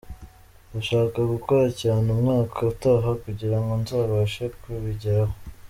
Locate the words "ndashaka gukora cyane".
0.69-2.05